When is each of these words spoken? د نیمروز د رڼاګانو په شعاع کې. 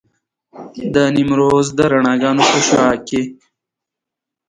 د 0.93 0.95
نیمروز 1.15 1.67
د 1.77 1.79
رڼاګانو 1.91 2.43
په 2.51 2.59
شعاع 2.67 2.97
کې. 3.07 3.21